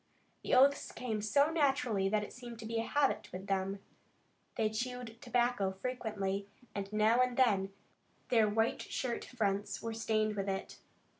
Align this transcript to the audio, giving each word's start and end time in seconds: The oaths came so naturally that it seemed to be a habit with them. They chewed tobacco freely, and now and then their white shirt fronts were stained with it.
The 0.41 0.55
oaths 0.55 0.91
came 0.91 1.21
so 1.21 1.51
naturally 1.51 2.09
that 2.09 2.23
it 2.23 2.33
seemed 2.33 2.57
to 2.57 2.65
be 2.65 2.79
a 2.79 2.83
habit 2.87 3.31
with 3.31 3.45
them. 3.45 3.77
They 4.55 4.67
chewed 4.71 5.21
tobacco 5.21 5.73
freely, 5.73 6.47
and 6.73 6.91
now 6.91 7.19
and 7.21 7.37
then 7.37 7.71
their 8.29 8.49
white 8.49 8.81
shirt 8.81 9.23
fronts 9.25 9.79
were 9.83 9.93
stained 9.93 10.35
with 10.35 10.49
it. 10.49 10.79